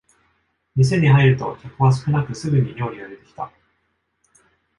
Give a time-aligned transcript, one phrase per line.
[0.75, 3.51] 店に入ると客は少なくすぐに料理が出てきた